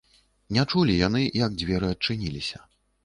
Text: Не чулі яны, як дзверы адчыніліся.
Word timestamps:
Не 0.57 0.63
чулі 0.71 0.95
яны, 1.07 1.21
як 1.43 1.53
дзверы 1.59 1.93
адчыніліся. 1.97 2.65